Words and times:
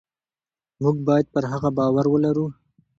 موږ 0.81 0.95
باید 1.07 1.25
پر 1.33 1.43
هغه 1.51 1.69
باور 1.77 2.05
ولرو. 2.09 2.45